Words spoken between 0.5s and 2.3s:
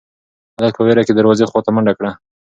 هلک په وېره کې د دروازې خواته منډه کړه.